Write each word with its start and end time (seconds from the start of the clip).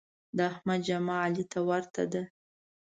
د 0.37 0.39
احمد 0.51 0.81
جامه 0.87 1.15
علي 1.23 1.43
ته 1.51 1.59
ورته 1.69 2.03
ده. 2.11 2.23